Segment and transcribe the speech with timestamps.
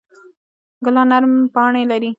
[0.85, 2.09] ګلان نرم پاڼې لري.